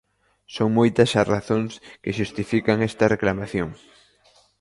Son 0.55 0.69
moitas 0.77 1.11
as 1.21 1.27
razóns 1.35 1.71
que 2.03 2.15
xustifican 2.19 2.77
esta 2.89 3.05
reclamación. 3.15 3.69